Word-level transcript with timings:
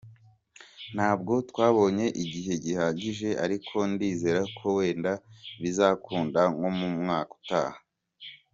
Ntabwo 0.95 1.33
twabonye 1.49 2.05
igihe 2.23 2.53
gihagije 2.65 3.29
ariko 3.45 3.75
ndizera 3.91 4.41
ko 4.57 4.65
wenda 4.77 5.11
bizakunda 5.61 6.41
nko 6.53 6.69
mu 6.77 6.87
mwaka 7.01 7.31
utaha. 7.39 7.77